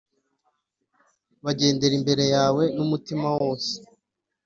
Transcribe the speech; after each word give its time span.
bagendera 1.43 1.93
imbere 1.99 2.23
yawe 2.35 2.63
n’umutima 2.75 3.27
wose 3.37 3.73